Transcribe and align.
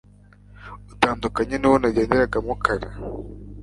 utandukanye 0.93 1.55
nuwo 1.57 1.77
nagenderagamo 1.81 2.53
kare 2.63 2.87